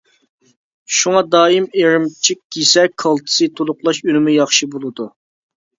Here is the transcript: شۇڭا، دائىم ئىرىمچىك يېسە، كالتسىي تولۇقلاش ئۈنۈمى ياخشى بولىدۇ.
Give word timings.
شۇڭا، 0.99 1.21
دائىم 1.35 1.67
ئىرىمچىك 1.83 2.43
يېسە، 2.63 2.89
كالتسىي 3.05 3.55
تولۇقلاش 3.61 4.05
ئۈنۈمى 4.09 4.39
ياخشى 4.43 4.75
بولىدۇ. 4.75 5.13